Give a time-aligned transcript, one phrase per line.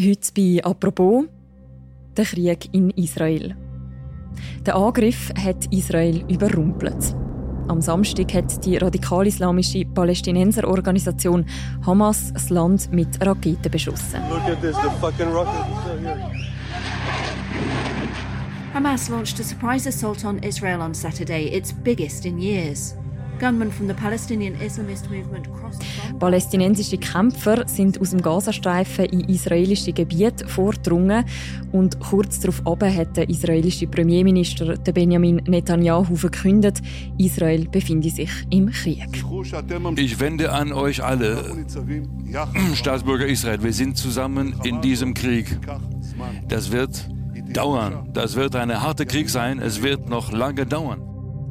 [0.00, 1.26] Heute bei «Apropos»
[2.16, 3.54] der Krieg in Israel.
[4.66, 7.14] Der Angriff hat Israel überrumpelt.
[7.68, 11.46] Am Samstag hat die radikal-islamische Palästinenserorganisation
[11.86, 14.20] Hamas das Land mit Raketen beschossen.
[18.74, 22.96] Hamas launched a surprise assault on Israel on Saturday, its biggest in years.
[26.18, 31.24] Palästinensische Kämpfer sind aus dem Gazastreifen in israelische Gebiete vorgedrungen
[31.72, 36.80] und kurz darauf hat der israelische Premierminister Benjamin Netanyahu verkündet,
[37.18, 39.06] Israel befinde sich im Krieg.
[39.96, 41.44] Ich wende an euch alle,
[42.74, 45.58] Staatsbürger Israel, wir sind zusammen in diesem Krieg.
[46.48, 47.08] Das wird
[47.52, 48.10] dauern.
[48.12, 49.58] Das wird ein harter Krieg sein.
[49.58, 51.00] Es wird noch lange dauern.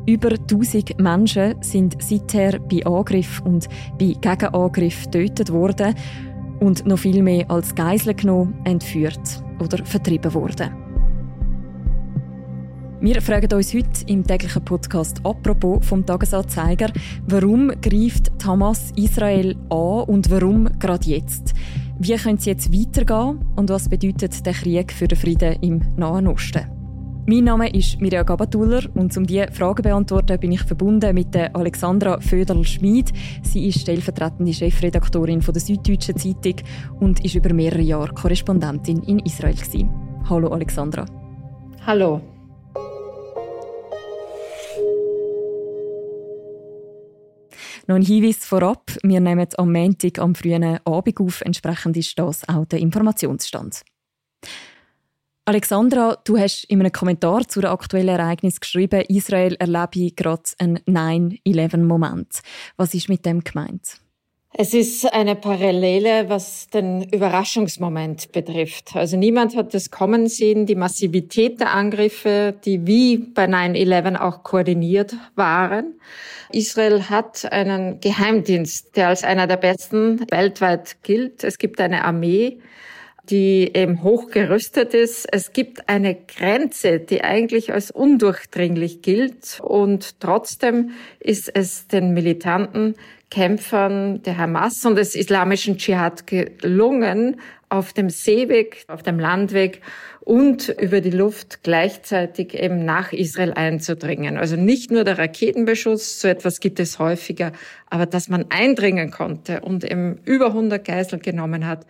[0.06, 5.96] Über 1000 Menschen sind seither bei Angriff und bei Gegenangriff getötet worden
[6.60, 10.72] und noch viel mehr als Geiseln genommen, entführt oder vertrieben worden.
[13.00, 16.92] Wir fragen uns heute im täglichen Podcast «Apropos» vom Tagesanzeiger,
[17.28, 21.54] warum greift Hamas Israel an und warum gerade jetzt?
[22.00, 26.28] Wie können sie jetzt weitergehen und was bedeutet der Krieg für den Frieden im Nahen
[26.28, 26.73] Osten?
[27.26, 31.34] Mein Name ist Mirja Gabatuller und um diese Fragen zu beantworten, bin ich verbunden mit
[31.34, 33.14] der Alexandra Föderl-Schmid.
[33.44, 36.56] Sie ist stellvertretende Chefredaktorin von der Süddeutschen Zeitung
[37.00, 39.56] und ist über mehrere Jahre Korrespondentin in Israel.
[39.56, 39.90] Gewesen.
[40.30, 41.06] Hallo Alexandra.
[41.88, 42.20] Hallo.
[47.88, 48.92] Noch ein Hinweis vorab.
[49.02, 51.40] Wir nehmen am Montag am frühen Abend auf.
[51.40, 53.84] Entsprechend ist das auch der Informationsstand.
[55.46, 60.80] Alexandra, du hast in einem Kommentar zu dem aktuellen Ereignis geschrieben, Israel erlebe gerade einen
[60.88, 62.40] 9-11-Moment.
[62.78, 63.98] Was ist mit dem gemeint?
[64.54, 68.96] Es ist eine Parallele, was den Überraschungsmoment betrifft.
[68.96, 74.44] Also niemand hat das kommen sehen, die Massivität der Angriffe, die wie bei 9-11 auch
[74.44, 76.00] koordiniert waren.
[76.52, 81.44] Israel hat einen Geheimdienst, der als einer der besten weltweit gilt.
[81.44, 82.60] Es gibt eine Armee,
[83.30, 85.28] die eben hochgerüstet ist.
[85.32, 92.96] Es gibt eine Grenze, die eigentlich als undurchdringlich gilt und trotzdem ist es den militanten
[93.32, 97.38] Kämpfern der Hamas und des islamischen Dschihad gelungen,
[97.70, 99.82] auf dem Seeweg, auf dem Landweg
[100.20, 104.38] und über die Luft gleichzeitig eben nach Israel einzudringen.
[104.38, 107.52] Also nicht nur der Raketenbeschuss, so etwas gibt es häufiger,
[107.90, 111.88] aber dass man eindringen konnte und eben über 100 Geiseln genommen hat,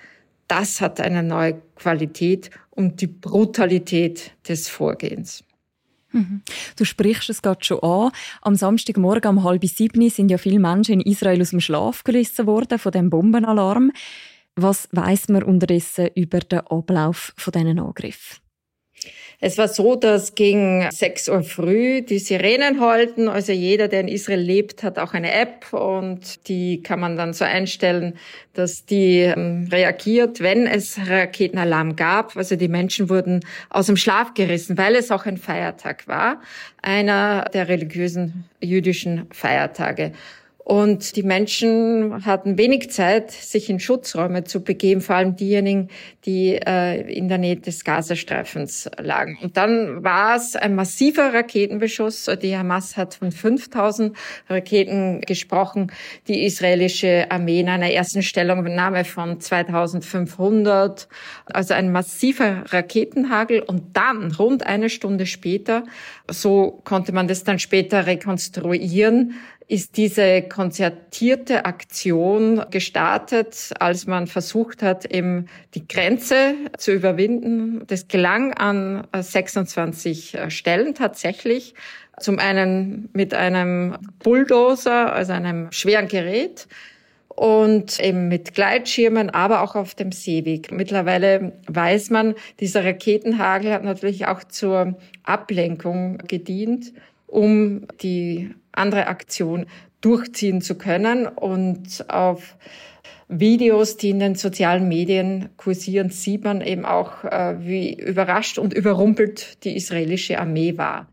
[0.47, 5.43] das hat eine neue Qualität und die Brutalität des Vorgehens.
[6.11, 6.43] Mhm.
[6.77, 8.11] Du sprichst es gerade schon an.
[8.41, 12.45] Am Samstagmorgen um halb sieben sind ja viele Menschen in Israel aus dem Schlaf gerissen
[12.45, 13.91] worden von dem Bombenalarm.
[14.55, 18.42] Was weiß man unterdessen über den Ablauf von diesen Angriffen?
[19.45, 23.27] Es war so, dass gegen 6 Uhr früh die Sirenen heulten.
[23.27, 27.33] Also jeder, der in Israel lebt, hat auch eine App und die kann man dann
[27.33, 28.13] so einstellen,
[28.53, 32.37] dass die ähm, reagiert, wenn es Raketenalarm gab.
[32.37, 36.39] Also die Menschen wurden aus dem Schlaf gerissen, weil es auch ein Feiertag war.
[36.81, 40.13] Einer der religiösen jüdischen Feiertage.
[40.63, 45.89] Und die Menschen hatten wenig Zeit, sich in Schutzräume zu begeben, vor allem diejenigen,
[46.25, 49.37] die äh, in der Nähe des Gazastreifens lagen.
[49.41, 52.29] Und dann war es ein massiver Raketenbeschuss.
[52.41, 54.15] Die Hamas hat von 5000
[54.47, 55.91] Raketen gesprochen.
[56.29, 61.09] Die israelische Armee in einer ersten Stellungnahme von 2500.
[61.45, 63.61] Also ein massiver Raketenhagel.
[63.61, 65.83] Und dann, rund eine Stunde später,
[66.31, 69.33] so konnte man das dann später rekonstruieren,
[69.67, 77.83] ist diese konzertierte Aktion gestartet, als man versucht hat, eben die Grenze zu überwinden.
[77.87, 81.73] Das gelang an 26 Stellen tatsächlich.
[82.19, 86.67] Zum einen mit einem Bulldozer, also einem schweren Gerät,
[87.35, 90.71] und eben mit Gleitschirmen, aber auch auf dem Seeweg.
[90.71, 96.93] Mittlerweile weiß man, dieser Raketenhagel hat natürlich auch zur Ablenkung gedient,
[97.25, 99.65] um die andere Aktion
[100.01, 101.27] durchziehen zu können.
[101.27, 102.57] Und auf
[103.27, 108.73] Videos, die in den sozialen Medien kursieren, sieht man eben auch, äh, wie überrascht und
[108.73, 111.07] überrumpelt die israelische Armee war.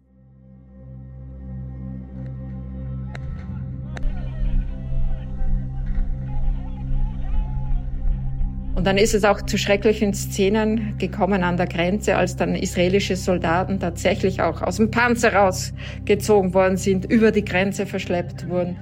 [8.81, 13.15] Und dann ist es auch zu schrecklichen Szenen gekommen an der Grenze, als dann israelische
[13.15, 18.79] Soldaten tatsächlich auch aus dem Panzer rausgezogen worden sind, über die Grenze verschleppt wurden.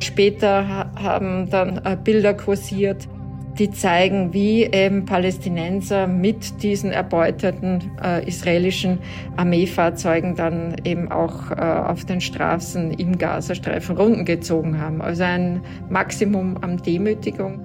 [0.00, 3.08] Später haben dann äh, Bilder kursiert,
[3.60, 8.98] die zeigen, wie eben Palästinenser mit diesen erbeuteten äh, israelischen
[9.36, 15.02] Armeefahrzeugen dann eben auch äh, auf den Straßen im Gazastreifen Runden gezogen haben.
[15.02, 15.60] Also ein
[15.90, 17.60] Maximum an Demütigung.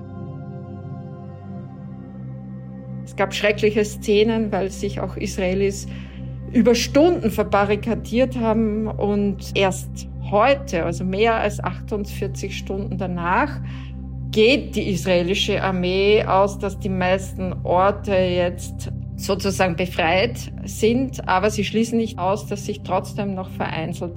[3.06, 5.88] Es gab schreckliche Szenen, weil sich auch Israelis
[6.52, 13.62] über Stunden verbarrikadiert haben und erst heute, also mehr als 48 Stunden danach,
[14.36, 21.64] geht die israelische Armee aus, dass die meisten Orte jetzt sozusagen befreit sind, aber sie
[21.64, 24.12] schließen nicht aus, dass sich trotzdem noch vereinzelt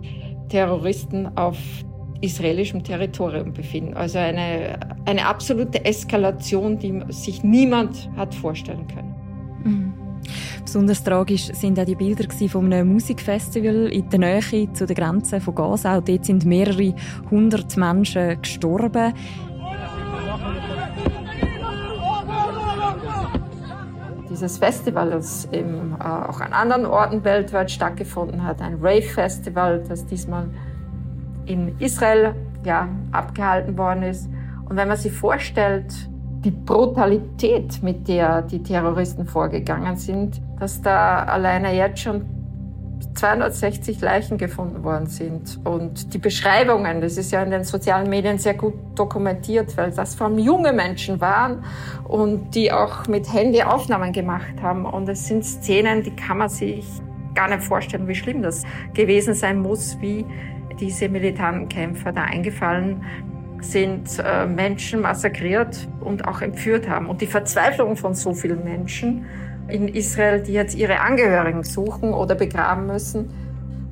[0.49, 1.57] Terroristen auf
[2.21, 3.95] israelischem Territorium befinden.
[3.95, 9.15] Also eine, eine absolute Eskalation, die sich niemand hat vorstellen können.
[9.63, 9.95] Mhm.
[10.65, 15.41] Besonders tragisch sind auch die Bilder von einem Musikfestival in der Nähe zu der Grenze
[15.41, 16.01] von Gaza.
[16.01, 16.93] Dort sind mehrere
[17.31, 19.15] hundert Menschen gestorben.
[24.39, 30.07] Dieses Festival, das eben äh, auch an anderen Orten weltweit stattgefunden hat, ein Rave-Festival, das
[30.07, 30.49] diesmal
[31.47, 34.29] in Israel ja, abgehalten worden ist.
[34.69, 35.93] Und wenn man sich vorstellt,
[36.45, 42.38] die Brutalität, mit der die Terroristen vorgegangen sind, dass da alleine jetzt schon
[43.15, 45.59] 260 Leichen gefunden worden sind.
[45.65, 50.15] Und die Beschreibungen, das ist ja in den sozialen Medien sehr gut dokumentiert, weil das
[50.15, 51.65] vor allem junge Menschen waren
[52.05, 54.85] und die auch mit Handy Aufnahmen gemacht haben.
[54.85, 56.85] Und es sind Szenen, die kann man sich
[57.35, 58.65] gar nicht vorstellen, wie schlimm das
[58.95, 60.25] gewesen sein muss, wie
[60.81, 63.05] diese militanten Kämpfer da eingefallen
[63.61, 67.07] sind, äh, Menschen massakriert und auch entführt haben.
[67.07, 69.27] Und die Verzweiflung von so vielen Menschen,
[69.69, 73.31] in Israel, die jetzt ihre Angehörigen suchen oder begraben müssen.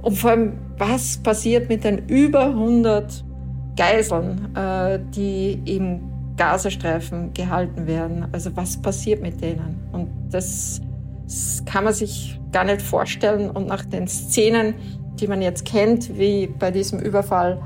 [0.03, 3.25] Und vor allem, was passiert mit den über 100
[3.77, 6.01] Geiseln, äh, die im
[6.37, 8.27] Gazastreifen gehalten werden?
[8.33, 9.89] Also was passiert mit denen?
[9.93, 10.81] Und das,
[11.25, 13.51] das kann man sich gar nicht vorstellen.
[13.51, 14.75] Und nach den Szenen,
[15.21, 17.61] die man jetzt kennt, wie bei diesem Überfall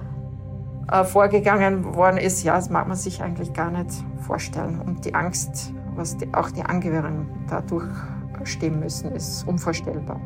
[0.91, 3.91] äh, vorgegangen worden ist, ja, das mag man sich eigentlich gar nicht
[4.27, 4.81] vorstellen.
[4.81, 10.21] Und die Angst was die, auch die Angehörigen da durchstehen müssen, ist unvorstellbar.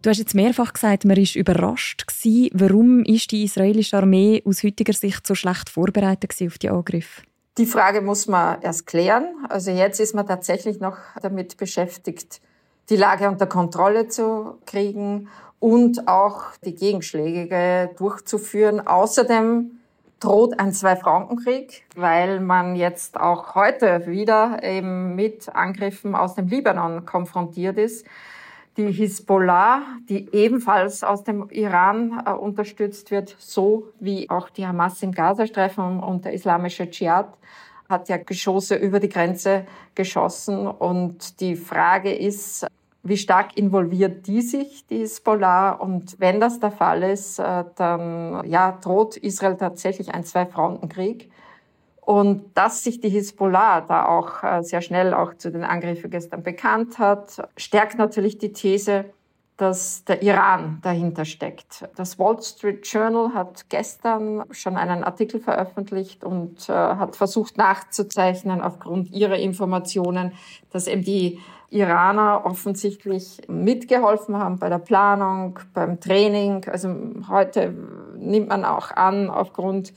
[0.00, 2.50] Du hast jetzt mehrfach gesagt, man ist überrascht gewesen.
[2.54, 7.22] Warum ist die israelische Armee aus heutiger Sicht so schlecht vorbereitet auf die Angriffe?
[7.58, 9.26] Die Frage muss man erst klären.
[9.48, 12.40] Also jetzt ist man tatsächlich noch damit beschäftigt,
[12.88, 15.28] die Lage unter Kontrolle zu kriegen
[15.60, 18.86] und auch die Gegenschläge durchzuführen.
[18.86, 19.78] Außerdem
[20.20, 27.04] droht ein Zwei-Franken-Krieg, weil man jetzt auch heute wieder eben mit Angriffen aus dem Libanon
[27.04, 28.06] konfrontiert ist.
[28.76, 35.02] Die Hisbollah, die ebenfalls aus dem Iran äh, unterstützt wird, so wie auch die Hamas
[35.02, 37.36] im Gazastreifen und der islamische Dschihad,
[37.88, 40.66] hat ja Geschosse über die Grenze geschossen.
[40.66, 42.66] Und die Frage ist,
[43.02, 45.72] wie stark involviert die sich, die Hisbollah?
[45.72, 51.30] Und wenn das der Fall ist, äh, dann ja, droht Israel tatsächlich ein Zwei-Fronten-Krieg.
[52.00, 56.42] Und dass sich die Hisbollah da auch äh, sehr schnell auch zu den Angriffen gestern
[56.42, 59.04] bekannt hat, stärkt natürlich die These,
[59.58, 61.88] dass der Iran dahinter steckt.
[61.96, 68.60] Das Wall Street Journal hat gestern schon einen Artikel veröffentlicht und äh, hat versucht nachzuzeichnen
[68.60, 70.32] aufgrund ihrer Informationen,
[70.70, 76.64] dass eben die Iraner offensichtlich mitgeholfen haben bei der Planung, beim Training.
[76.70, 76.94] Also
[77.28, 77.74] heute
[78.16, 79.92] nimmt man auch an, aufgrund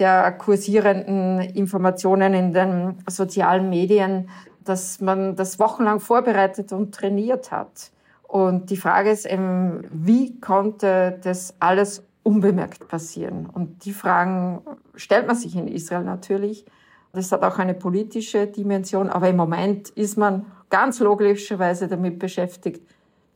[0.00, 4.28] der kursierenden Informationen in den sozialen Medien,
[4.64, 7.92] dass man das wochenlang vorbereitet und trainiert hat.
[8.28, 13.46] Und die Frage ist eben, wie konnte das alles unbemerkt passieren?
[13.46, 14.60] Und die Fragen
[14.96, 16.64] stellt man sich in Israel natürlich.
[17.12, 22.82] Das hat auch eine politische Dimension, aber im Moment ist man ganz logischerweise damit beschäftigt,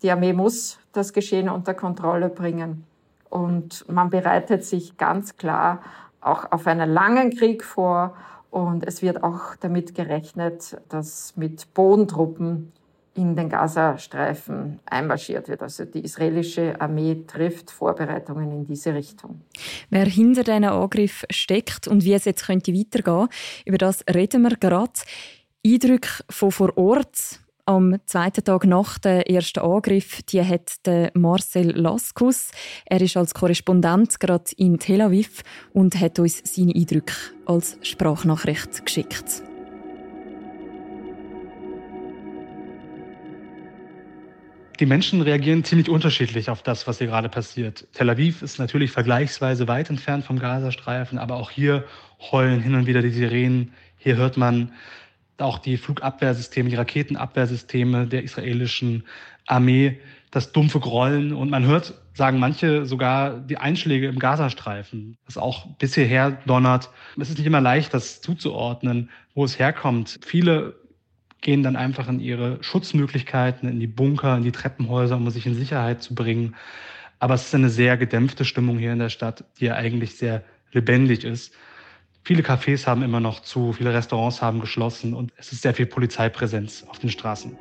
[0.03, 2.85] die Armee muss das Geschehen unter Kontrolle bringen.
[3.29, 5.83] Und man bereitet sich ganz klar
[6.21, 8.17] auch auf einen langen Krieg vor.
[8.51, 12.73] Und es wird auch damit gerechnet, dass mit Bodentruppen
[13.21, 15.63] in den Gazastreifen einmarschiert wird.
[15.63, 19.43] Also die israelische Armee trifft Vorbereitungen in diese Richtung.
[19.91, 23.29] Wer hinter diesen Angriff steckt und wie es jetzt könnte weitergehen,
[23.67, 24.93] über das reden wir gerade.
[25.65, 30.81] Eindrücke von vor Ort am zweiten Tag nach dem ersten Angriff, die hat
[31.15, 32.51] Marcel Laskus.
[32.87, 38.85] Er ist als Korrespondent gerade in Tel Aviv und hat uns seine Eindrücke als Sprachnachricht
[38.85, 39.43] geschickt.
[44.81, 47.87] Die Menschen reagieren ziemlich unterschiedlich auf das, was hier gerade passiert.
[47.93, 51.85] Tel Aviv ist natürlich vergleichsweise weit entfernt vom Gazastreifen, aber auch hier
[52.33, 53.75] heulen hin und wieder die Sirenen.
[53.99, 54.73] Hier hört man
[55.37, 59.05] auch die Flugabwehrsysteme, die Raketenabwehrsysteme der israelischen
[59.47, 61.35] Armee, das dumpfe Grollen.
[61.35, 66.89] Und man hört, sagen manche, sogar die Einschläge im Gazastreifen, das auch bis hierher donnert.
[67.21, 70.21] Es ist nicht immer leicht, das zuzuordnen, wo es herkommt.
[70.25, 70.80] Viele
[71.41, 75.55] gehen dann einfach in ihre Schutzmöglichkeiten, in die Bunker, in die Treppenhäuser, um sich in
[75.55, 76.55] Sicherheit zu bringen.
[77.19, 80.43] Aber es ist eine sehr gedämpfte Stimmung hier in der Stadt, die ja eigentlich sehr
[80.73, 81.55] lebendig ist.
[82.23, 85.87] Viele Cafés haben immer noch zu, viele Restaurants haben geschlossen und es ist sehr viel
[85.87, 87.57] Polizeipräsenz auf den Straßen.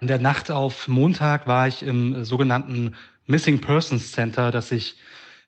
[0.00, 2.94] In der Nacht auf Montag war ich im sogenannten
[3.26, 4.96] Missing Persons Center, das sich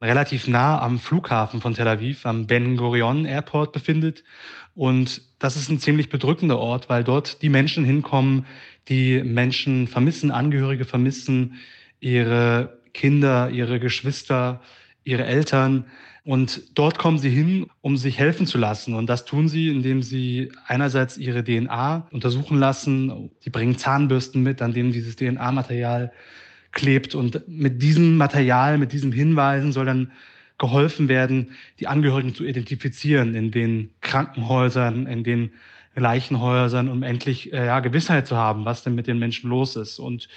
[0.03, 4.25] relativ nah am Flughafen von Tel Aviv, am Ben Gurion Airport befindet.
[4.75, 8.47] Und das ist ein ziemlich bedrückender Ort, weil dort die Menschen hinkommen,
[8.89, 11.55] die Menschen vermissen, Angehörige vermissen,
[12.01, 14.61] ihre Kinder, ihre Geschwister,
[15.05, 15.85] ihre Eltern.
[16.25, 18.95] Und dort kommen sie hin, um sich helfen zu lassen.
[18.95, 23.31] Und das tun sie, indem sie einerseits ihre DNA untersuchen lassen.
[23.45, 26.13] Die bringen Zahnbürsten mit, an denen dieses DNA-Material
[26.73, 27.15] klebt.
[27.15, 30.13] Und mit diesem Material, mit diesen Hinweisen soll dann
[30.59, 35.53] geholfen werden, die Angehörigen zu identifizieren in den Krankenhäusern, in den
[35.95, 39.99] Leichenhäusern, um endlich äh, ja, Gewissheit zu haben, was denn mit den Menschen los ist.
[39.99, 40.29] Und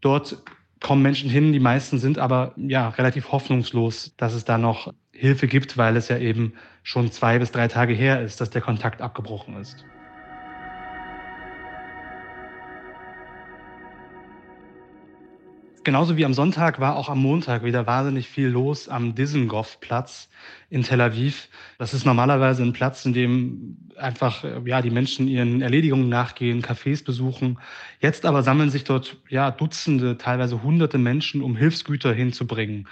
[0.00, 0.42] dort
[0.80, 5.46] kommen Menschen hin, die meisten sind aber ja relativ hoffnungslos, dass es da noch Hilfe
[5.46, 9.02] gibt, weil es ja eben schon zwei bis drei Tage her ist, dass der Kontakt
[9.02, 9.84] abgebrochen ist.
[15.82, 20.28] Genauso wie am Sonntag war auch am Montag wieder wahnsinnig viel los am Dizengoff-Platz
[20.68, 21.48] in Tel Aviv.
[21.78, 27.02] Das ist normalerweise ein Platz, in dem einfach ja die Menschen ihren Erledigungen nachgehen, Cafés
[27.02, 27.58] besuchen.
[27.98, 32.86] Jetzt aber sammeln sich dort ja Dutzende, teilweise Hunderte Menschen, um Hilfsgüter hinzubringen,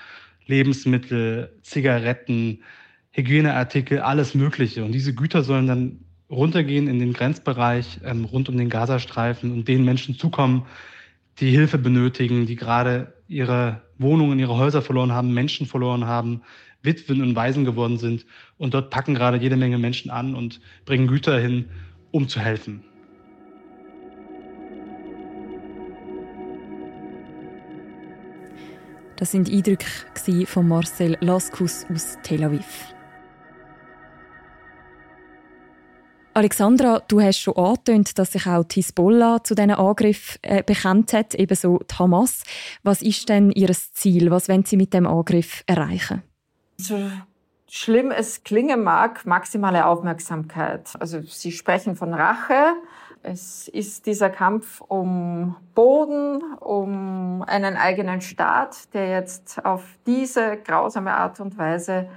[0.46, 2.62] Lebensmittel, Zigaretten,
[3.10, 4.82] Hygieneartikel, alles Mögliche.
[4.82, 9.68] Und diese Güter sollen dann runtergehen in den Grenzbereich ähm, rund um den Gazastreifen und
[9.68, 10.64] den Menschen zukommen,
[11.40, 16.42] die Hilfe benötigen, die gerade ihre Wohnungen, ihre Häuser verloren haben, Menschen verloren haben,
[16.82, 18.26] Witwen und Waisen geworden sind.
[18.56, 21.66] Und dort packen gerade jede Menge Menschen an und bringen Güter hin,
[22.10, 22.84] um zu helfen.
[29.16, 29.86] Das sind Eindrücke
[30.46, 32.94] von Marcel Laskus aus Tel Aviv.
[36.38, 41.12] Alexandra, du hast schon angetönt, dass sich auch die Hisbollah zu diesen Angriff äh, bekannt
[41.12, 42.44] hat, ebenso die Hamas.
[42.84, 44.30] Was ist denn ihr Ziel?
[44.30, 46.22] Was wollen sie mit dem Angriff erreichen?
[46.76, 46.96] So
[47.68, 50.92] schlimm es klingen mag, maximale Aufmerksamkeit.
[51.00, 52.74] Also sie sprechen von Rache.
[53.24, 61.16] Es ist dieser Kampf um Boden, um einen eigenen Staat, der jetzt auf diese grausame
[61.16, 62.08] Art und Weise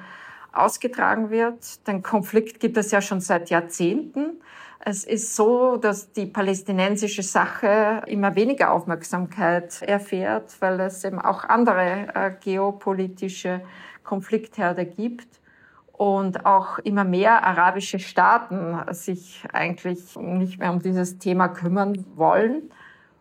[0.53, 1.87] ausgetragen wird.
[1.87, 4.41] Den Konflikt gibt es ja schon seit Jahrzehnten.
[4.83, 11.43] Es ist so, dass die palästinensische Sache immer weniger Aufmerksamkeit erfährt, weil es eben auch
[11.43, 13.61] andere äh, geopolitische
[14.03, 15.39] Konfliktherde gibt
[15.93, 22.71] und auch immer mehr arabische Staaten sich eigentlich nicht mehr um dieses Thema kümmern wollen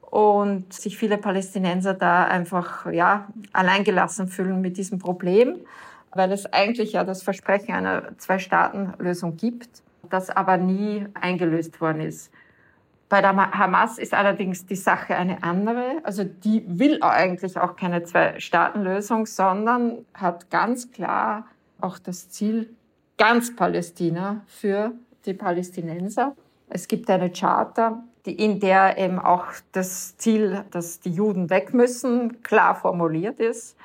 [0.00, 5.56] und sich viele Palästinenser da einfach ja alleingelassen fühlen mit diesem Problem
[6.12, 12.33] weil es eigentlich ja das Versprechen einer Zwei-Staaten-Lösung gibt, das aber nie eingelöst worden ist.
[13.09, 15.99] Bei der Hamas ist allerdings die Sache eine andere.
[16.05, 21.47] Also die will eigentlich auch keine Zwei-Staaten-Lösung, sondern hat ganz klar
[21.81, 22.71] auch das Ziel,
[23.19, 24.93] ganz Palästina für
[25.26, 26.37] die Palästinenser.
[26.69, 31.75] Es gibt eine Charta, die, in der eben auch das Ziel, dass die Juden weg
[31.75, 33.76] müssen, klar formuliert ist.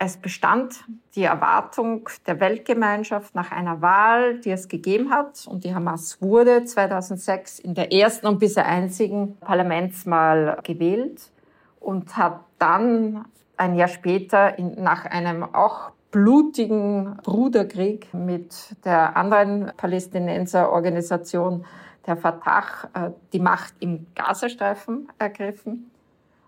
[0.00, 0.84] Es bestand
[1.16, 5.44] die Erwartung der Weltgemeinschaft nach einer Wahl, die es gegeben hat.
[5.48, 11.32] Und die Hamas wurde 2006 in der ersten und bisher einzigen Parlamentswahl gewählt
[11.80, 13.24] und hat dann
[13.56, 21.64] ein Jahr später in, nach einem auch blutigen Bruderkrieg mit der anderen Palästinenserorganisation,
[22.06, 22.64] der Fatah,
[22.94, 25.90] äh, die Macht im Gazastreifen ergriffen.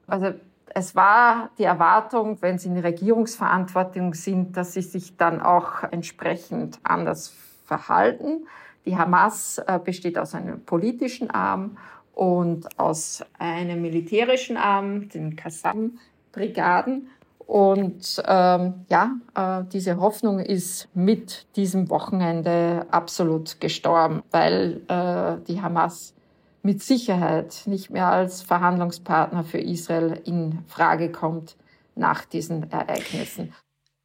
[0.06, 0.34] Also
[0.74, 6.78] es war die Erwartung, wenn sie in Regierungsverantwortung sind, dass sie sich dann auch entsprechend
[6.82, 7.34] anders
[7.64, 8.46] verhalten.
[8.86, 11.76] Die Hamas äh, besteht aus einem politischen Arm
[12.14, 17.08] und aus einem militärischen Arm, den Qassam-Brigaden.
[17.46, 25.60] Und ähm, ja, äh, diese Hoffnung ist mit diesem Wochenende absolut gestorben, weil äh, die
[25.60, 26.14] Hamas
[26.62, 31.56] mit Sicherheit nicht mehr als Verhandlungspartner für Israel in Frage kommt
[31.94, 33.52] nach diesen Ereignissen.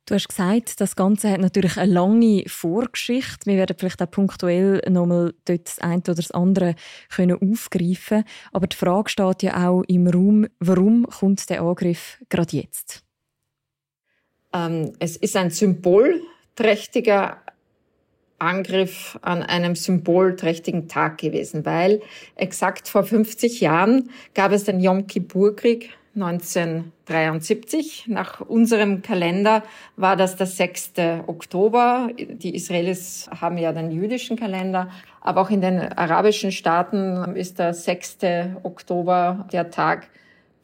[0.08, 3.48] Du hast gesagt, das Ganze hat natürlich eine lange Vorgeschichte.
[3.48, 6.76] Wir werden vielleicht auch punktuell nochmal dort das eine oder das andere
[7.10, 12.56] können aufgreifen Aber die Frage steht ja auch im Raum, warum kommt der Angriff gerade
[12.56, 13.04] jetzt?
[14.54, 17.42] Ähm, es ist ein symbolträchtiger
[18.40, 22.02] Angriff an einem symbolträchtigen Tag gewesen, weil
[22.36, 28.06] exakt vor 50 Jahren gab es den Yom Kippur-Krieg 1973.
[28.08, 29.64] Nach unserem Kalender
[29.98, 30.94] war das der 6.
[31.28, 32.10] Oktober.
[32.18, 34.90] Die Israelis haben ja den jüdischen Kalender,
[35.22, 38.18] aber auch in den arabischen Staaten ist der 6.
[38.64, 40.08] Oktober der Tag,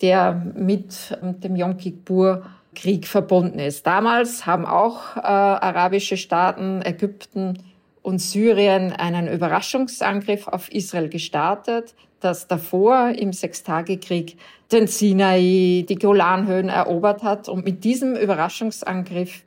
[0.01, 3.85] der mit dem Yom Kippur Krieg verbunden ist.
[3.85, 7.57] Damals haben auch äh, arabische Staaten, Ägypten
[8.01, 14.37] und Syrien einen Überraschungsangriff auf Israel gestartet, das davor im Sechstagekrieg
[14.71, 17.49] den Sinai, die Golanhöhen erobert hat.
[17.49, 19.43] Und mit diesem Überraschungsangriff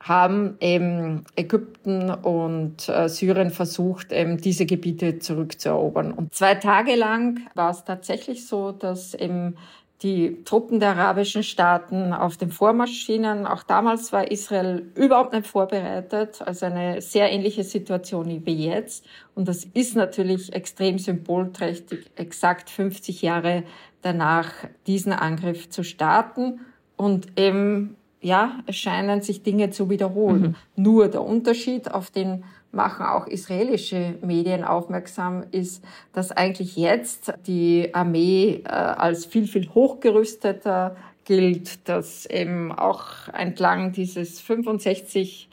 [0.00, 6.12] haben eben Ägypten und äh, Syrien versucht, eben diese Gebiete zurückzuerobern.
[6.12, 9.56] Und zwei Tage lang war es tatsächlich so, dass eben
[10.02, 13.46] die Truppen der arabischen Staaten auf den Vormarschienen.
[13.46, 19.04] Auch damals war Israel überhaupt nicht vorbereitet, also eine sehr ähnliche Situation wie jetzt.
[19.34, 23.64] Und das ist natürlich extrem symbolträchtig, exakt 50 Jahre
[24.00, 24.50] danach
[24.86, 26.60] diesen Angriff zu starten.
[26.96, 30.56] Und eben, ja, es scheinen sich Dinge zu wiederholen.
[30.76, 30.82] Mhm.
[30.82, 37.94] Nur der Unterschied auf den machen auch israelische Medien aufmerksam, ist, dass eigentlich jetzt die
[37.94, 45.48] Armee äh, als viel, viel hochgerüsteter gilt, dass eben auch entlang dieses 65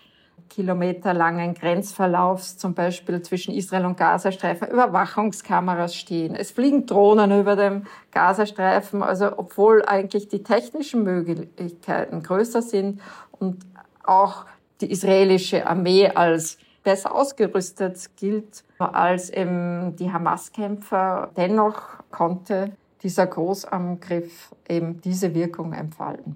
[0.50, 6.36] Kilometer langen Grenzverlaufs, zum Beispiel zwischen Israel und Gazastreifen, Überwachungskameras stehen.
[6.36, 13.02] Es fliegen Drohnen über dem Gazastreifen, also obwohl eigentlich die technischen Möglichkeiten größer sind
[13.34, 13.58] und
[14.04, 14.46] auch
[14.82, 21.32] die israelische Armee als besser ausgerüstet gilt als eben die Hamas-Kämpfer.
[21.36, 22.72] Dennoch konnte
[23.04, 26.36] dieser Großangriff eben diese Wirkung entfalten.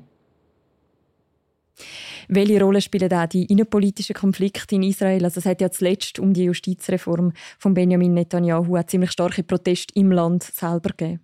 [2.28, 5.26] Welche Rolle spielen auch die innenpolitischen Konflikte in Israel?
[5.26, 10.12] Also es hat ja zuletzt um die Justizreform von Benjamin Netanyahu ziemlich starke Proteste im
[10.12, 11.20] Land selber gegeben.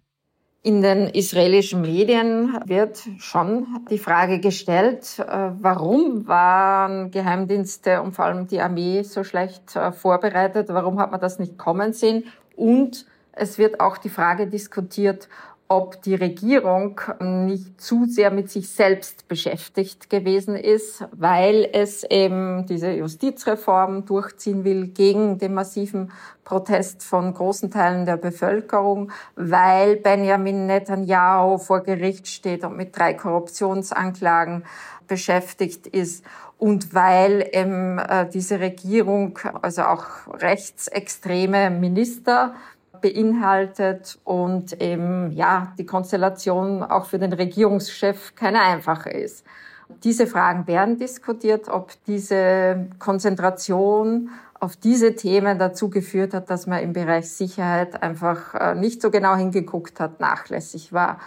[0.68, 8.26] In den israelischen Medien wird schon die Frage gestellt, äh, warum waren Geheimdienste und vor
[8.26, 10.68] allem die Armee so schlecht äh, vorbereitet?
[10.68, 12.26] Warum hat man das nicht kommen sehen?
[12.58, 15.30] Und es wird auch die Frage diskutiert,
[15.70, 22.66] ob die Regierung nicht zu sehr mit sich selbst beschäftigt gewesen ist, weil es eben
[22.68, 26.12] diese Justizreform durchziehen will gegen den massiven
[26.46, 33.14] Protest von großen Teilen der Bevölkerung, weil Benjamin Netanyahu vor Gericht steht und mit drei
[33.14, 34.64] Korruptionsanklagen
[35.08, 36.24] beschäftigt ist
[36.58, 40.06] und weil eben äh, diese Regierung, also auch
[40.40, 42.56] rechtsextreme Minister,
[43.02, 49.46] beinhaltet und eben, ja, die Konstellation auch für den Regierungschef keine einfache ist.
[50.04, 54.30] Diese Fragen werden diskutiert, ob diese Konzentration
[54.60, 59.12] auf diese Themen dazu geführt hat, dass man im Bereich Sicherheit einfach äh, nicht so
[59.12, 61.20] genau hingeguckt hat, nachlässig war.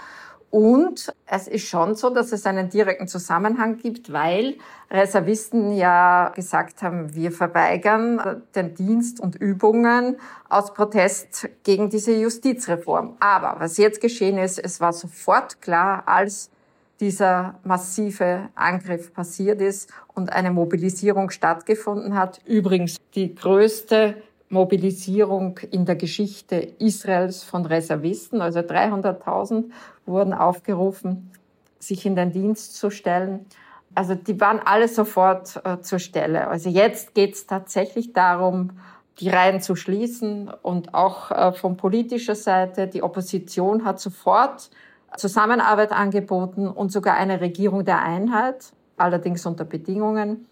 [0.50, 4.56] Und es ist schon so, dass es einen direkten Zusammenhang gibt, weil
[4.90, 10.16] Reservisten ja gesagt haben, wir verweigern den Dienst und Übungen
[10.48, 13.16] aus Protest gegen diese Justizreform.
[13.20, 16.50] Aber was jetzt geschehen ist, es war sofort klar, als
[16.98, 22.40] dieser massive Angriff passiert ist und eine Mobilisierung stattgefunden hat.
[22.44, 24.16] Übrigens die größte
[24.50, 28.42] Mobilisierung in der Geschichte Israels von Reservisten.
[28.42, 29.70] Also 300.000
[30.06, 31.30] wurden aufgerufen,
[31.78, 33.46] sich in den Dienst zu stellen.
[33.94, 36.48] Also die waren alle sofort äh, zur Stelle.
[36.48, 38.72] Also jetzt geht es tatsächlich darum,
[39.20, 44.70] die Reihen zu schließen und auch äh, von politischer Seite, die Opposition hat sofort
[45.16, 50.46] Zusammenarbeit angeboten und sogar eine Regierung der Einheit, allerdings unter Bedingungen.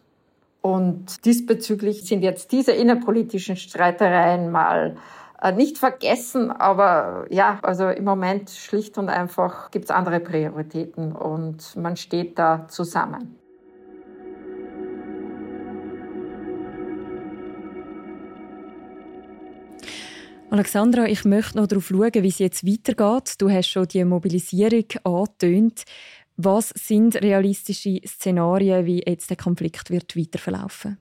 [0.61, 4.97] Und diesbezüglich sind jetzt diese innerpolitischen Streitereien mal
[5.41, 11.13] äh, nicht vergessen, aber ja, also im Moment schlicht und einfach gibt es andere Prioritäten
[11.13, 13.39] und man steht da zusammen.
[20.51, 23.35] Alexandra, ich möchte noch darauf schauen, wie es jetzt weitergeht.
[23.39, 25.85] Du hast schon die Mobilisierung angetönt.
[26.41, 30.97] Was sind realistische Szenarien, wie jetzt der Konflikt wird weiterverlaufen?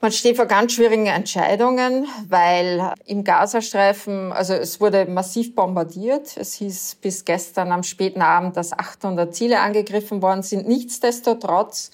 [0.00, 6.36] Man steht vor ganz schwierigen Entscheidungen, weil im Gazastreifen, also es wurde massiv bombardiert.
[6.36, 10.68] Es hieß bis gestern am späten Abend, dass 800 Ziele angegriffen worden sind.
[10.68, 11.90] Nichtsdestotrotz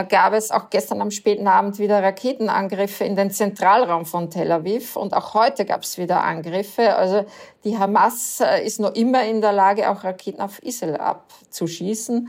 [0.00, 4.96] gab es auch gestern am späten Abend wieder Raketenangriffe in den Zentralraum von Tel Aviv
[4.96, 6.96] und auch heute gab es wieder Angriffe.
[6.96, 7.26] Also
[7.64, 12.28] die Hamas äh, ist noch immer in der Lage, auch Raketen auf Israel abzuschießen.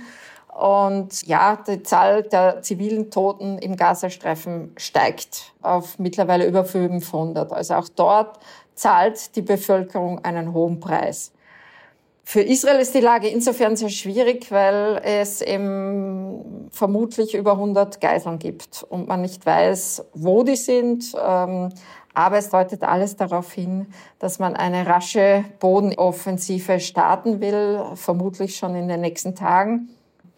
[0.54, 7.52] Und ja, die Zahl der zivilen Toten im Gazastreifen steigt auf mittlerweile über 500.
[7.52, 8.40] Also auch dort
[8.76, 11.33] zahlt die Bevölkerung einen hohen Preis.
[12.26, 18.40] Für Israel ist die Lage insofern sehr schwierig, weil es eben vermutlich über 100 Geiseln
[18.40, 21.14] gibt und man nicht weiß, wo die sind.
[21.22, 21.70] Ähm,
[22.14, 23.88] aber es deutet alles darauf hin,
[24.20, 29.90] dass man eine rasche Bodenoffensive starten will, vermutlich schon in den nächsten Tagen.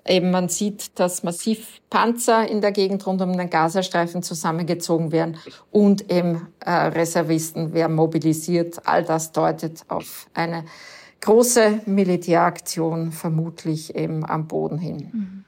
[0.08, 5.38] Eben man sieht, dass massiv Panzer in der Gegend rund um den Gazastreifen zusammengezogen werden
[5.72, 8.82] und eben äh, Reservisten werden mobilisiert.
[8.86, 10.64] All das deutet auf eine
[11.26, 15.10] große Militäraktion vermutlich eben am Boden hin.
[15.12, 15.46] Mhm.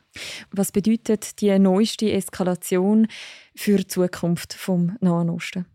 [0.51, 3.07] Was bedeutet die neueste Eskalation
[3.55, 5.65] für die Zukunft vom Nahen Osten?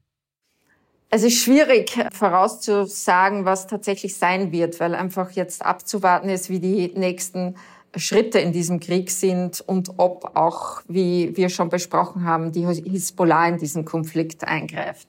[1.11, 6.93] Es ist schwierig vorauszusagen, was tatsächlich sein wird, weil einfach jetzt abzuwarten ist, wie die
[6.97, 7.55] nächsten
[7.95, 13.49] Schritte in diesem Krieg sind und ob auch, wie wir schon besprochen haben, die Hisbollah
[13.49, 15.07] in diesen Konflikt eingreift.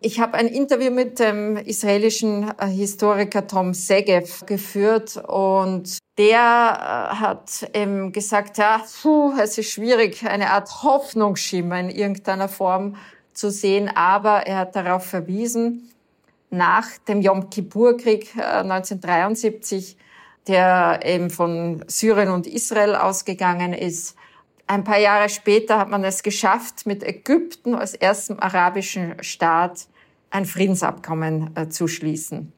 [0.00, 7.16] Ich habe ein Interview mit dem israelischen äh, Historiker Tom Segev geführt und der äh,
[7.16, 12.94] hat eben gesagt, ja, puh, es ist schwierig, eine Art Hoffnungsschimmer in irgendeiner Form
[13.32, 15.90] zu sehen, aber er hat darauf verwiesen,
[16.50, 20.02] nach dem Yom Kippur-Krieg 1973 äh,
[20.48, 24.16] der eben von Syrien und Israel ausgegangen ist.
[24.68, 29.88] Ein paar Jahre später hat man es geschafft, mit Ägypten als erstem arabischen Staat
[30.28, 32.52] ein Friedensabkommen äh, zu schließen.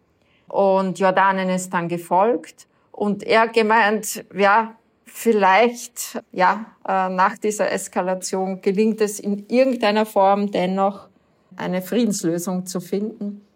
[0.48, 2.66] Und Jordanien ist dann gefolgt.
[2.90, 10.50] Und er gemeint, ja, vielleicht, ja, äh, nach dieser Eskalation gelingt es in irgendeiner Form
[10.50, 11.08] dennoch,
[11.54, 13.46] eine Friedenslösung zu finden.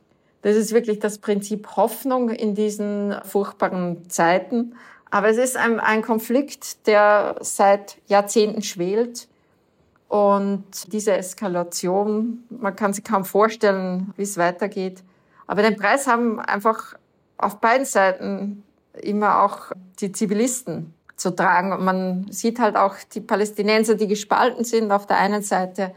[0.43, 4.77] Das ist wirklich das Prinzip Hoffnung in diesen furchtbaren Zeiten.
[5.14, 9.29] Aber es ist ein, ein Konflikt, der seit Jahrzehnten schwelt.
[10.09, 15.05] Und diese Eskalation, man kann sich kaum vorstellen, wie es weitergeht.
[15.46, 16.96] Aber den Preis haben einfach
[17.38, 18.64] auf beiden Seiten
[19.00, 21.72] immer auch die Zivilisten zu tragen.
[21.72, 25.94] Und man sieht halt auch die Palästinenser, die gespalten sind auf der einen Seite,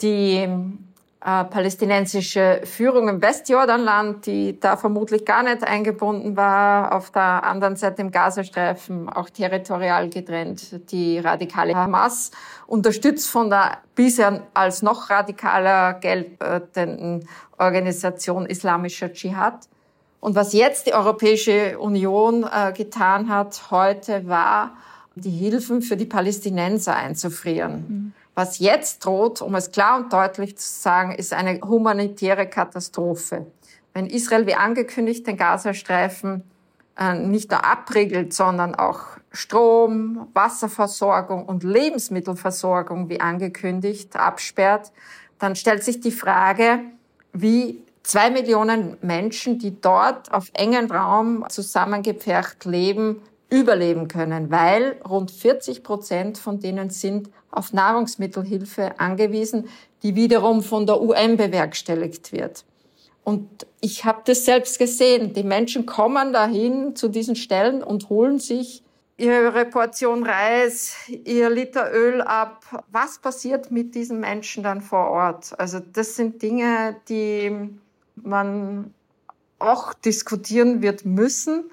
[0.00, 0.48] die
[1.22, 7.76] äh, palästinensische Führung im Westjordanland, die da vermutlich gar nicht eingebunden war, auf der anderen
[7.76, 12.30] Seite im Gazastreifen auch territorial getrennt, die radikale Hamas,
[12.66, 17.28] unterstützt von der bisher als noch radikaler geltenden
[17.58, 19.68] Organisation Islamischer Dschihad.
[20.20, 24.72] Und was jetzt die Europäische Union äh, getan hat heute, war,
[25.16, 27.84] die Hilfen für die Palästinenser einzufrieren.
[27.88, 28.12] Mhm.
[28.40, 33.52] Was jetzt droht, um es klar und deutlich zu sagen, ist eine humanitäre Katastrophe.
[33.92, 36.44] Wenn Israel wie angekündigt den Gazastreifen
[36.98, 39.00] äh, nicht nur abriegelt, sondern auch
[39.30, 44.90] Strom, Wasserversorgung und Lebensmittelversorgung wie angekündigt absperrt,
[45.38, 46.80] dann stellt sich die Frage,
[47.34, 53.20] wie zwei Millionen Menschen, die dort auf engen Raum zusammengepfercht leben,
[53.50, 59.68] überleben können, weil rund 40 Prozent von denen sind auf Nahrungsmittelhilfe angewiesen,
[60.02, 62.64] die wiederum von der UN bewerkstelligt wird.
[63.24, 65.34] Und ich habe das selbst gesehen.
[65.34, 68.82] Die Menschen kommen dahin zu diesen Stellen und holen sich
[69.18, 72.64] ihre Portion Reis, ihr Liter Öl ab.
[72.90, 75.58] Was passiert mit diesen Menschen dann vor Ort?
[75.58, 77.68] Also das sind Dinge, die
[78.16, 78.94] man
[79.58, 81.70] auch diskutieren wird müssen,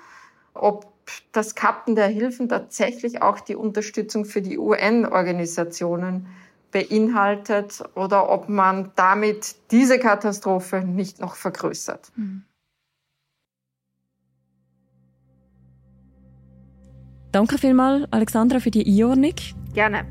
[0.54, 0.92] ob
[1.32, 6.28] das Kappen der Hilfen tatsächlich auch die Unterstützung für die UN-Organisationen
[6.72, 12.12] beinhaltet oder ob man damit diese Katastrophe nicht noch vergrößert.
[12.16, 12.44] Mhm.
[17.32, 19.36] Danke vielmals, Alexandra, für die Einordnung.
[19.74, 20.06] Gerne.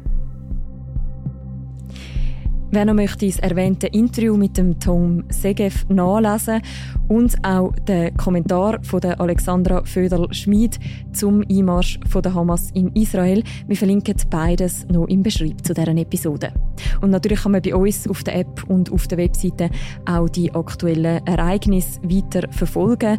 [2.73, 6.61] Wer noch möchte das erwähnte Interview mit dem Tom Segev nachlesen
[7.09, 10.79] und auch den Kommentar von der Alexandra Föderl-Schmid
[11.13, 15.97] zum Einmarsch von der Hamas in Israel, wir verlinken beides noch im Beschreibung zu deren
[15.97, 16.53] Episode.
[17.01, 19.71] Und natürlich kann man bei uns auf der App und auf der Webseite
[20.05, 23.19] auch die aktuellen Ereignisse weiter verfolgen.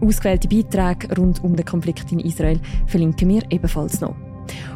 [0.00, 4.14] Ausgewählte Beiträge rund um den Konflikt in Israel verlinken wir ebenfalls noch.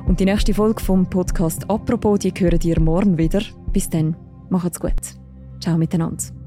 [0.07, 3.43] Und die nächste Folge vom Podcast «Apropos», die hören ihr morgen wieder.
[3.79, 4.17] Bis dann,
[4.51, 4.91] macht's gut.
[5.61, 6.38] Ciao miteinander.